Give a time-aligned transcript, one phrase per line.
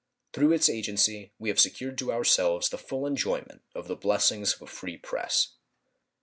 [0.33, 4.63] Through its agency we have secured to ourselves the full enjoyment of the blessings of
[4.63, 5.57] a free press.